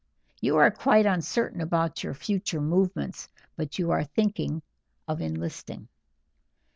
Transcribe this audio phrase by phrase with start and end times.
[0.39, 4.63] You are quite uncertain about your future movements, but you are thinking
[5.07, 5.89] of enlisting."